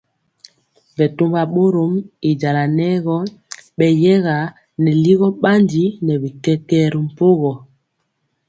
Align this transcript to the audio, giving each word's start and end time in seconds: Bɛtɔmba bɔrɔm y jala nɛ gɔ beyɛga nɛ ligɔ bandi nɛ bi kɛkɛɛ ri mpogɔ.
Bɛtɔmba 0.97 1.41
bɔrɔm 1.53 1.93
y 2.29 2.31
jala 2.41 2.63
nɛ 2.77 2.87
gɔ 3.05 3.17
beyɛga 3.77 4.35
nɛ 4.81 4.91
ligɔ 5.03 5.27
bandi 5.41 5.83
nɛ 6.05 6.13
bi 6.21 6.29
kɛkɛɛ 6.43 6.85
ri 6.93 6.99
mpogɔ. 7.07 7.51